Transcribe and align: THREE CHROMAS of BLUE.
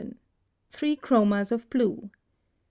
THREE 0.71 0.95
CHROMAS 0.95 1.51
of 1.51 1.69
BLUE. 1.69 2.09